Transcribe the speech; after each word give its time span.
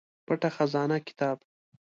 پټه 0.25 0.49
خزانه 0.55 0.97
کتاب 1.07 1.37